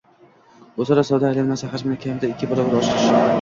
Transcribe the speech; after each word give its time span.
o‘zaro 0.85 1.03
savdo 1.09 1.27
aylanmasi 1.29 1.69
hajmini 1.75 1.99
kamida 2.07 2.31
ikki 2.33 2.51
barobar 2.55 2.81
oshirish; 2.81 3.07